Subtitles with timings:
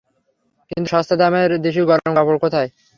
[0.69, 2.69] কিন্তু সস্তা দামের দিশি গরম কাপড় কোথায়?